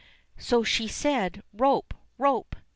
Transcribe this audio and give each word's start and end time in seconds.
So 0.39 0.63
she 0.63 0.87
said, 0.87 1.43
"Rope! 1.53 1.93
rope 2.17 2.55